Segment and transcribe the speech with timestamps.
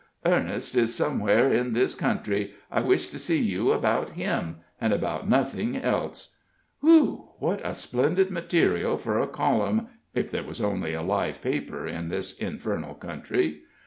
[0.25, 5.29] 'Ernest is somewhere in this country; I wish to see you about him and about
[5.29, 6.37] nothing else.'
[6.79, 7.29] Whew w w!
[7.63, 12.33] What splendid material for a column, if there was only a live paper in this
[12.35, 13.61] infernal country!